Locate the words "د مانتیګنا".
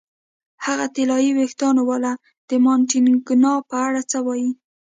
2.49-3.53